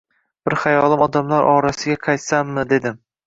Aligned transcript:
Bir 0.47 0.55
xayolim 0.61 1.03
odamlar 1.05 1.45
orasiga 1.51 1.99
qaytsammi, 2.09 2.65
dedim 2.75 2.99